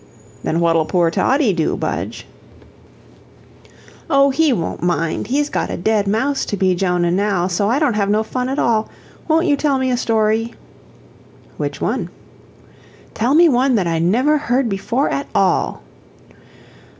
[0.41, 2.25] "Then what'll poor Toddie do, Budge?"
[4.09, 7.77] "Oh, he won't mind he's got a dead mouse to be Jonah now, so I
[7.77, 8.89] don't have no fun at all.
[9.27, 10.55] Won't you tell me a story?"
[11.57, 12.09] "Which one?"
[13.13, 15.83] "Tell me one that I never heard before at all."